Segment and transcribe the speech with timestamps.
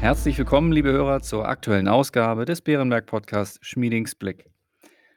[0.00, 4.50] Herzlich willkommen, liebe Hörer, zur aktuellen Ausgabe des Bärenberg Podcasts Schmiedings Blick.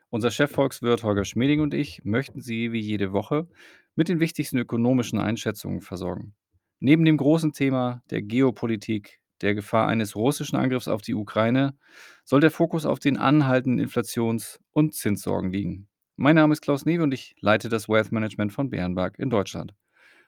[0.09, 3.47] Unser Chefvolkswirt Holger Schmieding und ich möchten Sie wie jede Woche
[3.95, 6.35] mit den wichtigsten ökonomischen Einschätzungen versorgen.
[6.81, 11.77] Neben dem großen Thema der Geopolitik, der Gefahr eines russischen Angriffs auf die Ukraine,
[12.25, 15.87] soll der Fokus auf den anhaltenden Inflations- und Zinssorgen liegen.
[16.17, 19.73] Mein Name ist Klaus Newe und ich leite das Wealth Management von Bärenberg in Deutschland.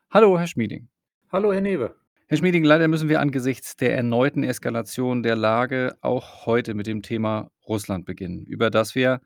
[0.09, 0.88] Hallo, Herr Schmieding.
[1.30, 1.94] Hallo, Herr Newe.
[2.27, 7.03] Herr Schmieding, leider müssen wir angesichts der erneuten Eskalation der Lage auch heute mit dem
[7.03, 9.21] Thema Russland beginnen, über das wir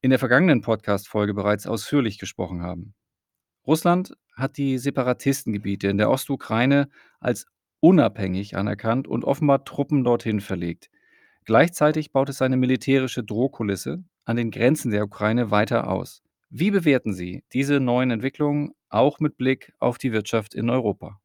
[0.00, 2.94] in der vergangenen Podcast-Folge bereits ausführlich gesprochen haben.
[3.64, 6.88] Russland hat die Separatistengebiete in der Ostukraine
[7.20, 7.46] als
[7.78, 10.90] unabhängig anerkannt und offenbar Truppen dorthin verlegt.
[11.44, 16.20] Gleichzeitig baut es seine militärische Drohkulisse an den Grenzen der Ukraine weiter aus.
[16.48, 21.19] Wie bewerten Sie diese neuen Entwicklungen auch mit Blick auf die Wirtschaft in Europa?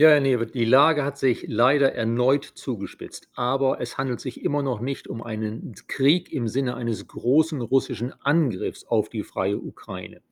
[0.00, 4.62] Ja, Herr Newe, die Lage hat sich leider erneut zugespitzt, aber es handelt sich immer
[4.62, 10.22] noch nicht um einen Krieg im Sinne eines großen russischen Angriffs auf die freie Ukraine.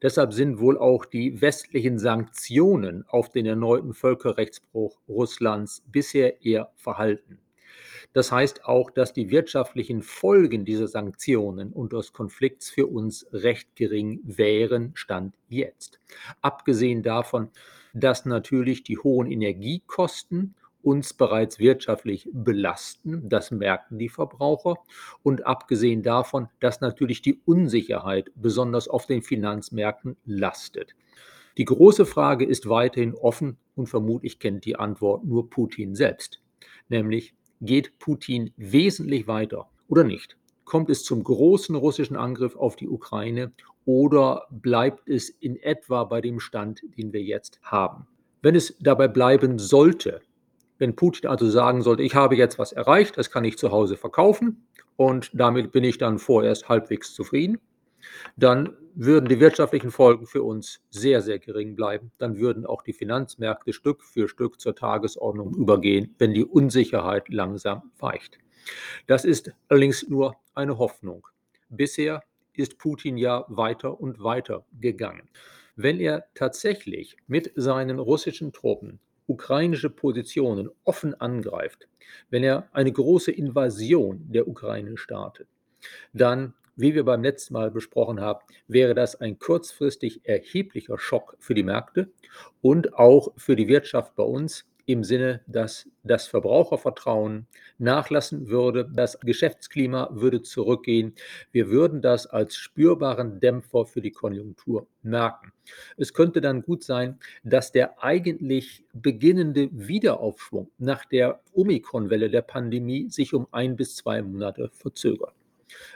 [0.00, 7.38] Deshalb sind wohl auch die westlichen Sanktionen auf den erneuten Völkerrechtsbruch Russlands bisher eher verhalten.
[8.14, 13.76] Das heißt auch, dass die wirtschaftlichen Folgen dieser Sanktionen und des Konflikts für uns recht
[13.76, 16.00] gering wären, stand jetzt.
[16.40, 17.50] Abgesehen davon,
[17.94, 23.28] dass natürlich die hohen Energiekosten uns bereits wirtschaftlich belasten.
[23.28, 24.76] Das merken die Verbraucher.
[25.22, 30.94] Und abgesehen davon, dass natürlich die Unsicherheit besonders auf den Finanzmärkten lastet.
[31.58, 36.40] Die große Frage ist weiterhin offen und vermutlich kennt die Antwort nur Putin selbst.
[36.88, 40.36] Nämlich, geht Putin wesentlich weiter oder nicht?
[40.68, 43.52] Kommt es zum großen russischen Angriff auf die Ukraine
[43.86, 48.06] oder bleibt es in etwa bei dem Stand, den wir jetzt haben?
[48.42, 50.20] Wenn es dabei bleiben sollte,
[50.76, 53.96] wenn Putin also sagen sollte, ich habe jetzt was erreicht, das kann ich zu Hause
[53.96, 54.66] verkaufen
[54.96, 57.58] und damit bin ich dann vorerst halbwegs zufrieden,
[58.36, 62.12] dann würden die wirtschaftlichen Folgen für uns sehr, sehr gering bleiben.
[62.18, 67.90] Dann würden auch die Finanzmärkte Stück für Stück zur Tagesordnung übergehen, wenn die Unsicherheit langsam
[67.98, 68.38] weicht.
[69.06, 71.26] Das ist allerdings nur eine Hoffnung.
[71.68, 72.22] Bisher
[72.54, 75.28] ist Putin ja weiter und weiter gegangen.
[75.76, 81.86] Wenn er tatsächlich mit seinen russischen Truppen ukrainische Positionen offen angreift,
[82.30, 85.46] wenn er eine große Invasion der Ukraine startet,
[86.12, 91.54] dann wie wir beim letzten Mal besprochen haben, wäre das ein kurzfristig erheblicher Schock für
[91.54, 92.12] die Märkte
[92.62, 99.20] und auch für die Wirtschaft bei uns im Sinne, dass das Verbrauchervertrauen nachlassen würde, das
[99.20, 101.14] Geschäftsklima würde zurückgehen.
[101.52, 105.52] Wir würden das als spürbaren Dämpfer für die Konjunktur merken.
[105.98, 113.10] Es könnte dann gut sein, dass der eigentlich beginnende Wiederaufschwung nach der Omikron-Welle der Pandemie
[113.10, 115.37] sich um ein bis zwei Monate verzögert.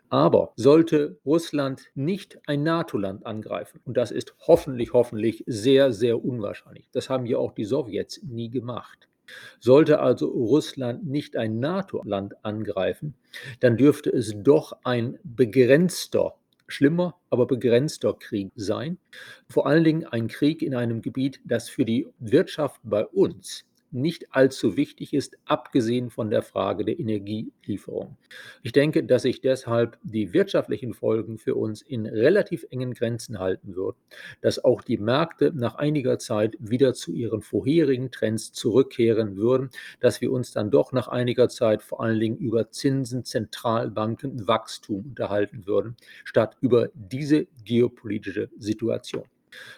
[0.08, 6.88] Aber sollte Russland nicht ein NATO-Land angreifen, und das ist hoffentlich, hoffentlich sehr, sehr unwahrscheinlich,
[6.92, 9.08] das haben ja auch die Sowjets nie gemacht.
[9.60, 13.14] Sollte also Russland nicht ein NATO-Land angreifen,
[13.60, 16.34] dann dürfte es doch ein begrenzter,
[16.66, 18.98] schlimmer, aber begrenzter Krieg sein.
[19.48, 24.34] Vor allen Dingen ein Krieg in einem Gebiet, das für die Wirtschaft bei uns nicht
[24.34, 28.16] allzu wichtig ist, abgesehen von der Frage der Energielieferung.
[28.62, 33.76] Ich denke, dass sich deshalb die wirtschaftlichen Folgen für uns in relativ engen Grenzen halten
[33.76, 33.96] würden,
[34.40, 39.70] dass auch die Märkte nach einiger Zeit wieder zu ihren vorherigen Trends zurückkehren würden,
[40.00, 45.04] dass wir uns dann doch nach einiger Zeit vor allen Dingen über Zinsen, Zentralbanken, Wachstum
[45.10, 49.24] unterhalten würden, statt über diese geopolitische Situation.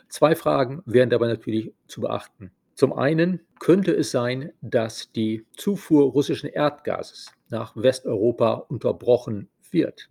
[0.08, 2.52] Zwei Fragen wären dabei natürlich zu beachten.
[2.74, 10.10] Zum einen könnte es sein, dass die Zufuhr russischen Erdgases nach Westeuropa unterbrochen wird.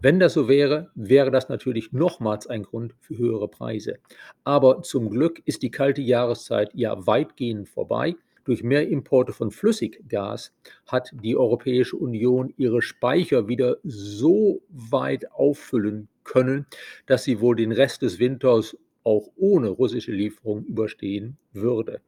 [0.00, 3.98] Wenn das so wäre, wäre das natürlich nochmals ein Grund für höhere Preise.
[4.44, 8.16] Aber zum Glück ist die kalte Jahreszeit ja weitgehend vorbei.
[8.44, 10.52] Durch mehr Importe von Flüssiggas
[10.86, 16.66] hat die Europäische Union ihre Speicher wieder so weit auffüllen können,
[17.06, 22.00] dass sie wohl den Rest des Winters auch ohne russische Lieferung überstehen würde.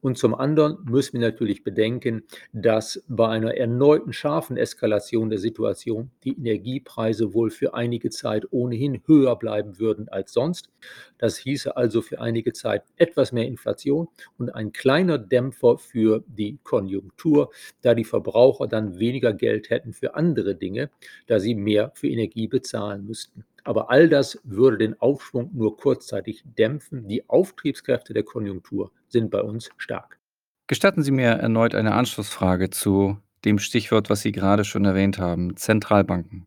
[0.00, 6.10] Und zum anderen müssen wir natürlich bedenken, dass bei einer erneuten scharfen Eskalation der Situation
[6.24, 10.70] die Energiepreise wohl für einige Zeit ohnehin höher bleiben würden als sonst.
[11.18, 14.08] Das hieße also für einige Zeit etwas mehr Inflation
[14.38, 17.50] und ein kleiner Dämpfer für die Konjunktur,
[17.82, 20.90] da die Verbraucher dann weniger Geld hätten für andere Dinge,
[21.26, 23.44] da sie mehr für Energie bezahlen müssten.
[23.64, 27.08] Aber all das würde den Aufschwung nur kurzzeitig dämpfen.
[27.08, 30.18] Die Auftriebskräfte der Konjunktur sind bei uns stark.
[30.66, 35.56] Gestatten Sie mir erneut eine Anschlussfrage zu dem Stichwort, was Sie gerade schon erwähnt haben,
[35.56, 36.46] Zentralbanken.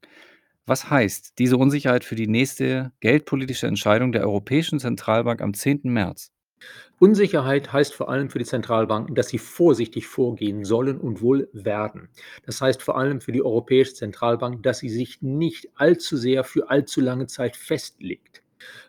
[0.65, 5.81] Was heißt diese Unsicherheit für die nächste geldpolitische Entscheidung der Europäischen Zentralbank am 10.
[5.83, 6.32] März?
[6.99, 12.09] Unsicherheit heißt vor allem für die Zentralbanken, dass sie vorsichtig vorgehen sollen und wohl werden.
[12.45, 16.69] Das heißt vor allem für die Europäische Zentralbank, dass sie sich nicht allzu sehr für
[16.69, 18.42] allzu lange Zeit festlegt.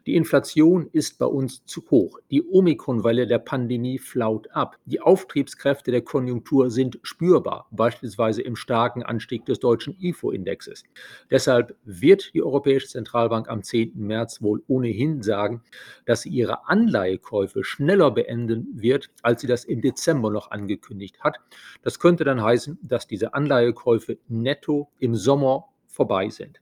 [0.07, 2.19] Die Inflation ist bei uns zu hoch.
[2.31, 4.77] Die Omikron-Welle der Pandemie flaut ab.
[4.85, 10.85] Die Auftriebskräfte der Konjunktur sind spürbar, beispielsweise im starken Anstieg des deutschen IFO-Indexes.
[11.31, 13.93] Deshalb wird die Europäische Zentralbank am 10.
[13.95, 15.63] März wohl ohnehin sagen,
[16.05, 21.39] dass sie ihre Anleihekäufe schneller beenden wird, als sie das im Dezember noch angekündigt hat.
[21.83, 26.61] Das könnte dann heißen, dass diese Anleihekäufe netto im Sommer vorbei sind.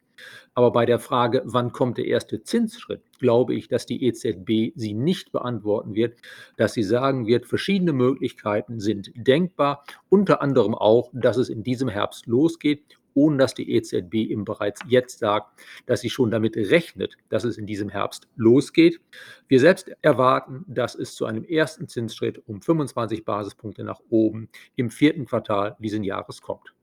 [0.55, 4.93] Aber bei der Frage, wann kommt der erste Zinsschritt, glaube ich, dass die EZB sie
[4.93, 6.19] nicht beantworten wird,
[6.56, 11.88] dass sie sagen wird, verschiedene Möglichkeiten sind denkbar, unter anderem auch, dass es in diesem
[11.88, 17.17] Herbst losgeht, ohne dass die EZB eben bereits jetzt sagt, dass sie schon damit rechnet,
[17.29, 19.00] dass es in diesem Herbst losgeht.
[19.49, 24.91] Wir selbst erwarten, dass es zu einem ersten Zinsschritt um 25 Basispunkte nach oben im
[24.91, 26.75] vierten Quartal diesen Jahres kommt.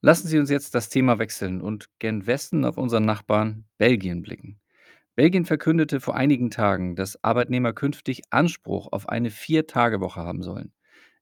[0.00, 4.60] Lassen Sie uns jetzt das Thema wechseln und gen Westen auf unseren Nachbarn Belgien blicken.
[5.14, 10.72] Belgien verkündete vor einigen Tagen, dass Arbeitnehmer künftig Anspruch auf eine Vier-Tage-Woche haben sollen.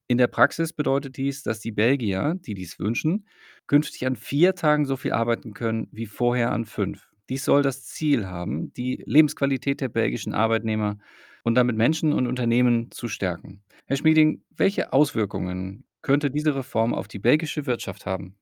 [0.09, 3.27] In der Praxis bedeutet dies, dass die Belgier, die dies wünschen,
[3.67, 7.09] künftig an vier Tagen so viel arbeiten können wie vorher an fünf.
[7.31, 10.99] Dies soll das Ziel haben, die Lebensqualität der belgischen Arbeitnehmer
[11.43, 13.63] und damit Menschen und Unternehmen zu stärken.
[13.87, 18.37] Herr Schmieding, welche Auswirkungen könnte diese Reform auf die belgische Wirtschaft haben?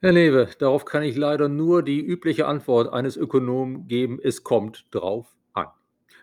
[0.00, 4.86] Herr Newe, darauf kann ich leider nur die übliche Antwort eines Ökonomen geben: Es kommt
[4.90, 5.68] drauf an.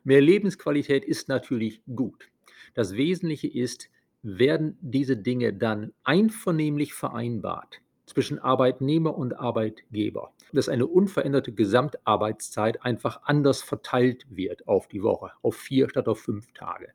[0.04, 2.30] Mehr Lebensqualität ist natürlich gut.
[2.74, 3.90] Das Wesentliche ist,
[4.24, 13.22] werden diese Dinge dann einvernehmlich vereinbart zwischen Arbeitnehmer und Arbeitgeber, dass eine unveränderte Gesamtarbeitszeit einfach
[13.24, 16.90] anders verteilt wird auf die Woche, auf vier statt auf fünf Tage.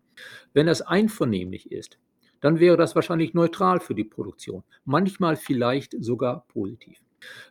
[0.53, 1.99] Wenn das einvernehmlich ist,
[2.47, 7.03] dann wäre das wahrscheinlich neutral für die Produktion, manchmal vielleicht sogar positiv.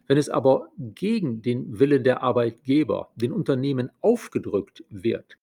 [0.07, 5.37] Wenn es aber gegen den Willen der Arbeitgeber, den Unternehmen aufgedrückt wird,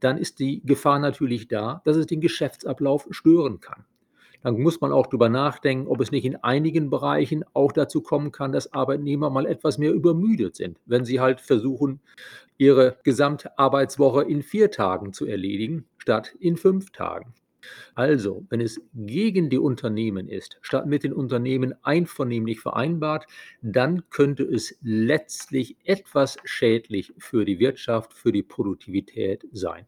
[0.00, 3.86] dann ist die Gefahr natürlich da, dass es den Geschäftsablauf stören kann.
[4.42, 8.30] Dann muss man auch darüber nachdenken, ob es nicht in einigen Bereichen auch dazu kommen
[8.30, 12.00] kann, dass Arbeitnehmer mal etwas mehr übermüdet sind, wenn sie halt versuchen,
[12.58, 17.32] ihre Gesamtarbeitswoche in vier Tagen zu erledigen, statt in fünf Tagen.
[17.94, 23.26] Also, wenn es gegen die Unternehmen ist, statt mit den Unternehmen einvernehmlich vereinbart,
[23.62, 29.86] dann könnte es letztlich etwas schädlich für die Wirtschaft, für die Produktivität sein.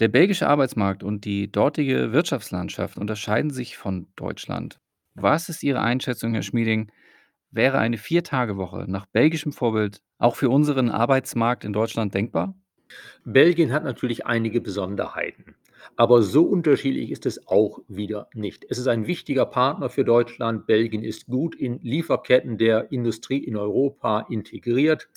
[0.00, 4.78] Der belgische Arbeitsmarkt und die dortige Wirtschaftslandschaft unterscheiden sich von Deutschland.
[5.14, 6.92] Was ist Ihre Einschätzung, Herr Schmieding?
[7.50, 12.54] Wäre eine Vier-Tage-Woche nach belgischem Vorbild auch für unseren Arbeitsmarkt in Deutschland denkbar?
[13.24, 15.56] Belgien hat natürlich einige Besonderheiten,
[15.96, 18.66] aber so unterschiedlich ist es auch wieder nicht.
[18.68, 20.66] Es ist ein wichtiger Partner für Deutschland.
[20.66, 25.08] Belgien ist gut in Lieferketten der Industrie in Europa integriert.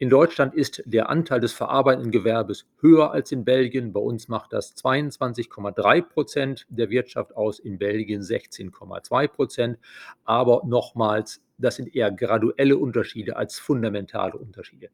[0.00, 3.92] In Deutschland ist der Anteil des verarbeitenden Gewerbes höher als in Belgien.
[3.92, 9.78] Bei uns macht das 22,3 Prozent der Wirtschaft aus, in Belgien 16,2 Prozent.
[10.24, 14.90] Aber nochmals, das sind eher graduelle Unterschiede als fundamentale Unterschiede.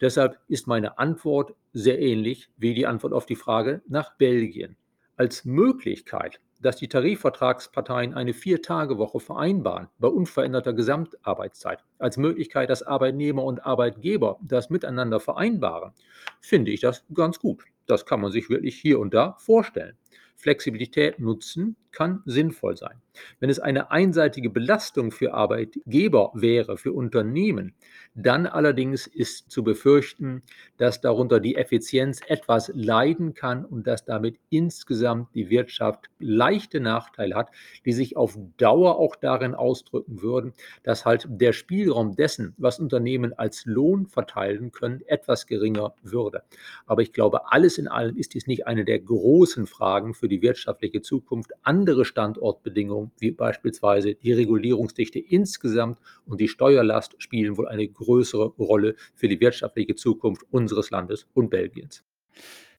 [0.00, 4.78] Deshalb ist meine Antwort sehr ähnlich wie die Antwort auf die Frage nach Belgien.
[5.16, 13.44] Als Möglichkeit dass die Tarifvertragsparteien eine Vier-Tage-Woche vereinbaren bei unveränderter Gesamtarbeitszeit als Möglichkeit, dass Arbeitnehmer
[13.44, 15.92] und Arbeitgeber das miteinander vereinbaren,
[16.40, 17.64] finde ich das ganz gut.
[17.86, 19.96] Das kann man sich wirklich hier und da vorstellen.
[20.36, 23.00] Flexibilität nutzen kann sinnvoll sein.
[23.40, 27.72] Wenn es eine einseitige Belastung für Arbeitgeber wäre, für Unternehmen,
[28.14, 30.42] dann allerdings ist zu befürchten,
[30.76, 37.34] dass darunter die Effizienz etwas leiden kann und dass damit insgesamt die Wirtschaft leichte Nachteile
[37.34, 37.50] hat,
[37.86, 40.52] die sich auf Dauer auch darin ausdrücken würden,
[40.82, 46.42] dass halt der Spielraum dessen, was Unternehmen als Lohn verteilen können, etwas geringer würde.
[46.84, 50.35] Aber ich glaube, alles in allem ist dies nicht eine der großen Fragen für die
[50.42, 51.52] wirtschaftliche Zukunft.
[51.62, 58.96] Andere Standortbedingungen, wie beispielsweise die Regulierungsdichte insgesamt und die Steuerlast, spielen wohl eine größere Rolle
[59.14, 62.04] für die wirtschaftliche Zukunft unseres Landes und Belgiens.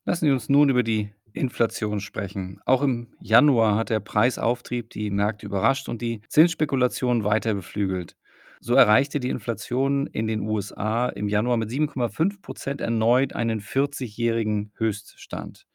[0.05, 2.59] Lassen Sie uns nun über die Inflation sprechen.
[2.65, 8.15] Auch im Januar hat der Preisauftrieb die Märkte überrascht und die Zinsspekulation weiter beflügelt.
[8.59, 14.71] So erreichte die Inflation in den USA im Januar mit 7,5 Prozent erneut einen 40-jährigen
[14.75, 15.67] Höchststand.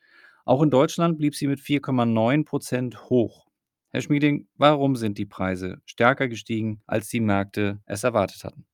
[0.45, 3.47] Auch in Deutschland blieb sie mit 4,9 Prozent hoch.
[3.91, 8.65] Herr Schmieding, warum sind die Preise stärker gestiegen, als die Märkte es erwartet hatten?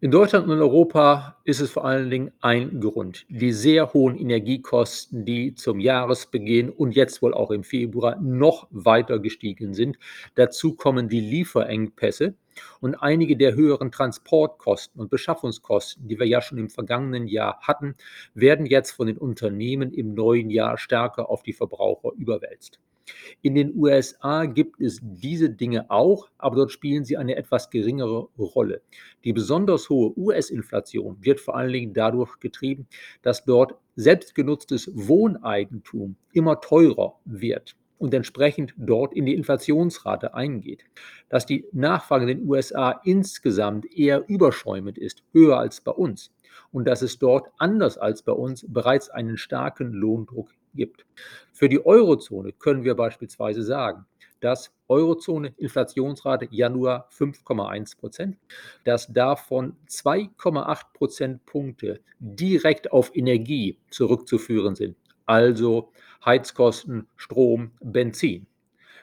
[0.00, 4.16] In Deutschland und in Europa ist es vor allen Dingen ein Grund: Die sehr hohen
[4.16, 9.98] Energiekosten, die zum Jahresbeginn und jetzt wohl auch im Februar noch weiter gestiegen sind.
[10.36, 12.34] Dazu kommen die Lieferengpässe
[12.80, 17.94] und einige der höheren Transportkosten und Beschaffungskosten, die wir ja schon im vergangenen Jahr hatten,
[18.34, 22.78] werden jetzt von den Unternehmen im neuen Jahr stärker auf die Verbraucher überwälzt.
[23.42, 28.28] In den USA gibt es diese Dinge auch, aber dort spielen sie eine etwas geringere
[28.38, 28.82] Rolle.
[29.24, 32.86] Die besonders hohe US-Inflation wird vor allen Dingen dadurch getrieben,
[33.22, 40.84] dass dort selbstgenutztes Wohneigentum immer teurer wird und entsprechend dort in die Inflationsrate eingeht.
[41.28, 46.32] Dass die Nachfrage in den USA insgesamt eher überschäumend ist, höher als bei uns,
[46.72, 51.04] und dass es dort anders als bei uns bereits einen starken Lohndruck gibt.
[51.52, 54.06] Für die Eurozone können wir beispielsweise sagen,
[54.40, 58.36] dass Eurozone Inflationsrate Januar 5,1 Prozent,
[58.84, 64.96] dass davon 2,8 Prozentpunkte direkt auf Energie zurückzuführen sind,
[65.28, 65.92] also
[66.24, 68.46] Heizkosten, Strom, Benzin.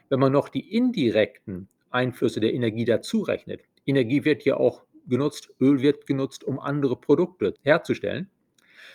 [0.09, 5.49] Wenn man noch die indirekten Einflüsse der Energie dazu rechnet, Energie wird ja auch genutzt,
[5.61, 8.29] Öl wird genutzt, um andere Produkte herzustellen,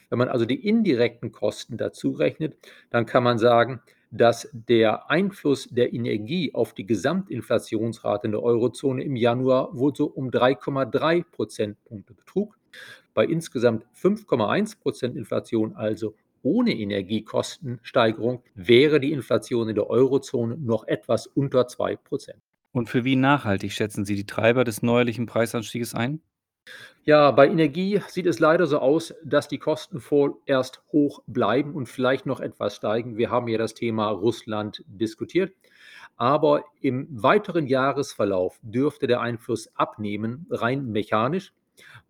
[0.09, 2.57] wenn man also die indirekten Kosten dazu rechnet,
[2.91, 9.05] dann kann man sagen, dass der Einfluss der Energie auf die Gesamtinflationsrate in der Eurozone
[9.05, 12.59] im Januar wohl so um 3,3 Prozentpunkte betrug.
[13.15, 20.87] Bei insgesamt 5,1 Prozent Inflation, also ohne Energiekostensteigerung, wäre die Inflation in der Eurozone noch
[20.87, 22.43] etwas unter 2 Prozent.
[22.73, 26.21] Und für wie nachhaltig schätzen Sie die Treiber des neuerlichen Preisanstieges ein?
[27.05, 31.89] Ja, bei Energie sieht es leider so aus, dass die Kosten vorerst hoch bleiben und
[31.89, 33.17] vielleicht noch etwas steigen.
[33.17, 35.53] Wir haben ja das Thema Russland diskutiert.
[36.17, 41.55] Aber im weiteren Jahresverlauf dürfte der Einfluss abnehmen, rein mechanisch,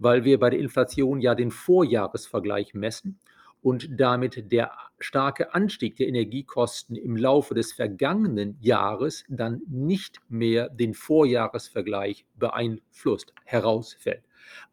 [0.00, 3.20] weil wir bei der Inflation ja den Vorjahresvergleich messen
[3.62, 10.68] und damit der starke Anstieg der Energiekosten im Laufe des vergangenen Jahres dann nicht mehr
[10.68, 14.22] den Vorjahresvergleich beeinflusst, herausfällt.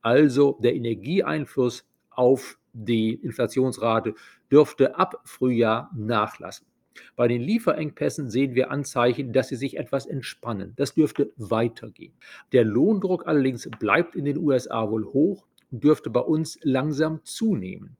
[0.01, 4.15] Also der Energieeinfluss auf die Inflationsrate
[4.51, 6.67] dürfte ab Frühjahr nachlassen.
[7.15, 10.74] Bei den Lieferengpässen sehen wir Anzeichen, dass sie sich etwas entspannen.
[10.77, 12.13] Das dürfte weitergehen.
[12.53, 17.98] Der Lohndruck allerdings bleibt in den USA wohl hoch und dürfte bei uns langsam zunehmen.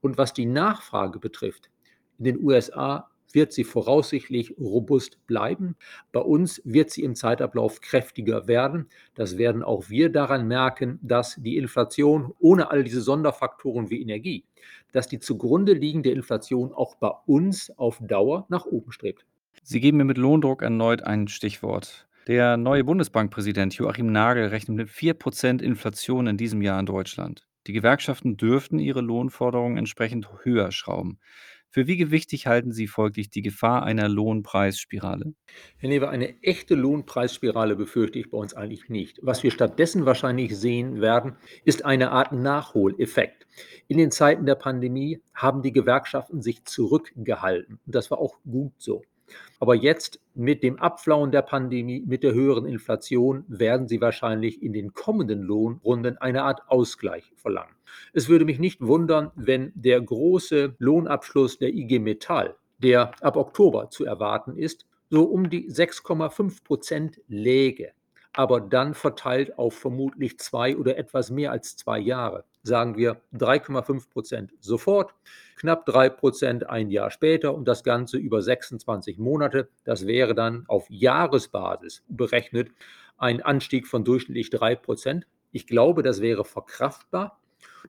[0.00, 1.70] Und was die Nachfrage betrifft,
[2.18, 5.76] in den USA wird sie voraussichtlich robust bleiben.
[6.12, 8.88] Bei uns wird sie im Zeitablauf kräftiger werden.
[9.14, 14.44] Das werden auch wir daran merken, dass die Inflation ohne all diese Sonderfaktoren wie Energie,
[14.92, 19.26] dass die zugrunde liegende Inflation auch bei uns auf Dauer nach oben strebt.
[19.62, 22.06] Sie geben mir mit Lohndruck erneut ein Stichwort.
[22.26, 27.46] Der neue Bundesbankpräsident Joachim Nagel rechnet mit 4% Inflation in diesem Jahr in Deutschland.
[27.66, 31.18] Die Gewerkschaften dürften ihre Lohnforderungen entsprechend höher schrauben.
[31.68, 35.34] Für wie gewichtig halten Sie folglich die Gefahr einer Lohnpreisspirale?
[35.76, 39.18] Herr Newe, eine echte Lohnpreisspirale befürchte ich bei uns eigentlich nicht.
[39.20, 43.46] Was wir stattdessen wahrscheinlich sehen werden, ist eine Art Nachholeffekt.
[43.88, 47.80] In den Zeiten der Pandemie haben die Gewerkschaften sich zurückgehalten.
[47.84, 49.02] Das war auch gut so.
[49.58, 54.72] Aber jetzt mit dem Abflauen der Pandemie, mit der höheren Inflation werden sie wahrscheinlich in
[54.72, 57.74] den kommenden Lohnrunden eine Art Ausgleich verlangen.
[58.12, 63.90] Es würde mich nicht wundern, wenn der große Lohnabschluss der IG Metall, der ab Oktober
[63.90, 67.92] zu erwarten ist, so um die 6,5 Prozent läge,
[68.36, 72.44] aber dann verteilt auf vermutlich zwei oder etwas mehr als zwei Jahre.
[72.62, 75.14] Sagen wir 3,5 Prozent sofort,
[75.56, 79.68] knapp 3 Prozent ein Jahr später und das Ganze über 26 Monate.
[79.84, 82.68] Das wäre dann auf Jahresbasis berechnet
[83.16, 85.26] ein Anstieg von durchschnittlich 3 Prozent.
[85.50, 87.40] Ich glaube, das wäre verkraftbar.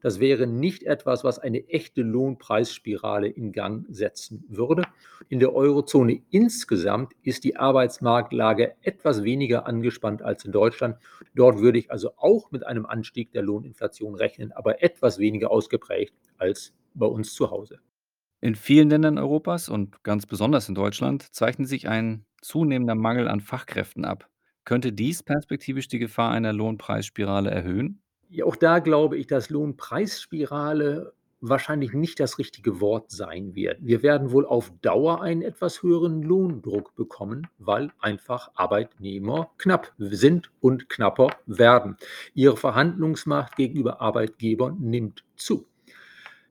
[0.02, 4.84] Das wäre nicht etwas, was eine echte Lohnpreisspirale in Gang setzen würde.
[5.30, 10.98] In der Eurozone insgesamt ist die Arbeitsmarktlage etwas weniger angespannt als in Deutschland.
[11.36, 16.14] Dort würde ich also auch mit einem Anstieg der Lohninflation rechnen, aber etwas weniger ausgeprägt
[16.38, 17.80] als bei uns zu Hause.
[18.40, 23.42] In vielen Ländern Europas und ganz besonders in Deutschland zeichnet sich ein zunehmender Mangel an
[23.42, 24.30] Fachkräften ab.
[24.64, 28.04] Könnte dies perspektivisch die Gefahr einer Lohnpreisspirale erhöhen?
[28.30, 33.78] Ja, auch da glaube ich, dass Lohnpreisspirale wahrscheinlich nicht das richtige Wort sein wird.
[33.82, 40.52] Wir werden wohl auf Dauer einen etwas höheren Lohndruck bekommen, weil einfach Arbeitnehmer knapp sind
[40.60, 41.96] und knapper werden.
[42.34, 45.68] Ihre Verhandlungsmacht gegenüber Arbeitgebern nimmt zu.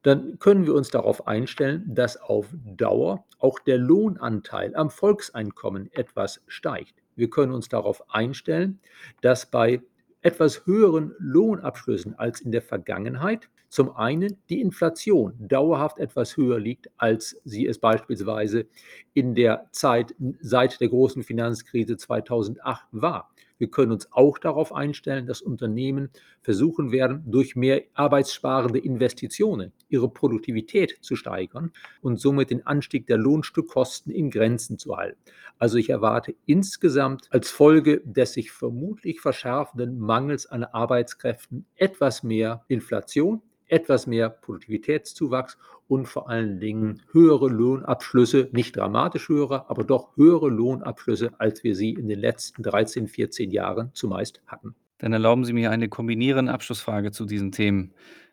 [0.02, 6.42] dann können wir uns darauf einstellen, dass auf Dauer auch der Lohnanteil am Volkseinkommen etwas
[6.46, 6.94] steigt.
[7.16, 8.78] Wir können uns darauf einstellen,
[9.20, 9.82] dass bei
[10.26, 16.90] etwas höheren Lohnabschlüssen als in der Vergangenheit zum einen die Inflation dauerhaft etwas höher liegt,
[16.96, 18.66] als sie es beispielsweise
[19.14, 23.30] in der Zeit seit der großen Finanzkrise 2008 war.
[23.58, 26.10] Wir können uns auch darauf einstellen, dass Unternehmen
[26.42, 31.72] versuchen werden, durch mehr arbeitssparende Investitionen ihre Produktivität zu steigern
[32.02, 35.18] und somit den Anstieg der Lohnstückkosten in Grenzen zu halten.
[35.58, 42.64] Also ich erwarte insgesamt als Folge des sich vermutlich verschärfenden Mangels an Arbeitskräften etwas mehr
[42.68, 45.58] Inflation, etwas mehr Produktivitätszuwachs
[45.88, 51.74] und vor allen Dingen höhere Lohnabschlüsse, nicht dramatisch höhere, aber doch höhere Lohnabschlüsse, als wir
[51.74, 54.74] sie in den letzten 13, 14 Jahren zumeist hatten.
[54.98, 57.92] Dann erlauben Sie mir eine kombinierende Abschlussfrage zu diesen Themen.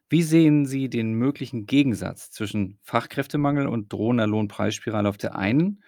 [0.09, 5.83] Wie sehen Sie den möglichen Gegensatz zwischen Fachkräftemangel und drohender Lohnpreisspirale auf der einen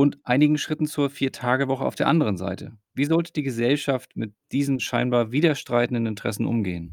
[0.00, 2.72] und einigen Schritten zur Vier-Tage-Woche auf der anderen Seite?
[2.94, 6.90] Wie sollte die Gesellschaft mit diesen scheinbar widerstreitenden Interessen umgehen?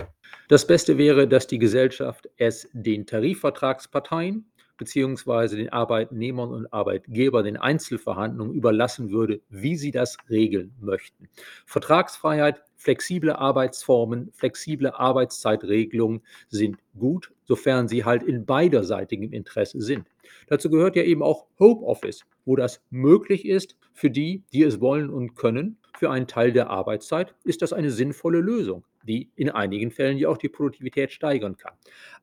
[0.50, 7.56] Das Beste wäre, dass die Gesellschaft es den Tarifvertragsparteien beziehungsweise den Arbeitnehmern und Arbeitgebern den
[7.56, 11.30] Einzelverhandlungen überlassen würde, wie sie das regeln möchten.
[11.66, 20.08] Vertragsfreiheit, flexible Arbeitsformen, flexible Arbeitszeitregelungen sind gut, sofern sie halt in beiderseitigem Interesse sind.
[20.48, 25.10] Dazu gehört ja eben auch Homeoffice, wo das möglich ist für die, die es wollen
[25.10, 25.78] und können.
[25.98, 30.30] Für einen Teil der Arbeitszeit ist das eine sinnvolle Lösung, die in einigen Fällen ja
[30.30, 31.74] auch die Produktivität steigern kann.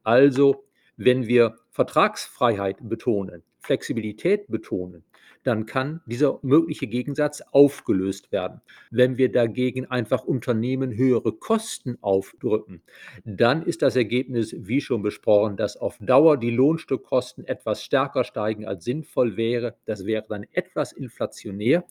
[0.05, 0.65] Also,
[0.97, 5.05] wenn wir Vertragsfreiheit betonen, Flexibilität betonen,
[5.45, 8.61] dann kann dieser mögliche Gegensatz aufgelöst werden.
[8.91, 12.83] Wenn wir dagegen einfach Unternehmen höhere Kosten aufdrücken,
[13.25, 18.67] dann ist das Ergebnis, wie schon besprochen, dass auf Dauer die Lohnstückkosten etwas stärker steigen,
[18.67, 19.77] als sinnvoll wäre.
[19.85, 21.85] Das wäre dann etwas inflationär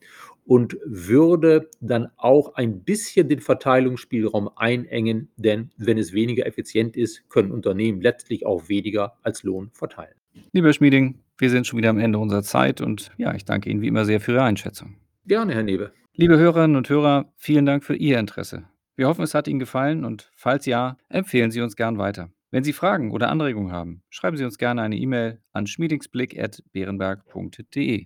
[0.46, 7.30] und würde dann auch ein bisschen den Verteilungsspielraum einengen, denn wenn es weniger effizient ist,
[7.30, 10.16] können Unternehmen letztlich auch weniger als Lohn verteilen.
[10.52, 13.82] Lieber Schmieding, wir sind schon wieder am Ende unserer Zeit und ja, ich danke Ihnen
[13.82, 14.98] wie immer sehr für Ihre Einschätzung.
[15.26, 15.94] Gerne, Herr Newe.
[16.14, 18.66] Liebe Hörerinnen und Hörer, vielen Dank für Ihr Interesse.
[18.96, 22.30] Wir hoffen, es hat Ihnen gefallen und falls ja, empfehlen Sie uns gern weiter.
[22.52, 28.06] Wenn Sie Fragen oder Anregungen haben, schreiben Sie uns gerne eine E-Mail an schmiedingsblick.beerenberg.de.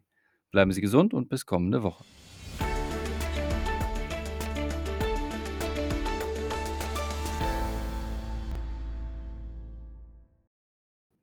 [0.52, 2.06] Bleiben Sie gesund und bis kommende Woche.